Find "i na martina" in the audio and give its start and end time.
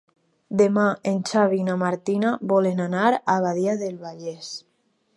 1.63-2.33